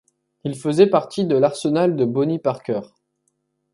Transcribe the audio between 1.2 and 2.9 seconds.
de l'arsenal de Bonnie Parker.